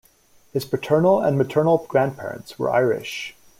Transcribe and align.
His 0.51 0.65
paternal 0.65 1.19
and 1.21 1.37
maternal 1.37 1.85
grandparents 1.87 2.57
were 2.57 2.71
Irish. 2.71 3.35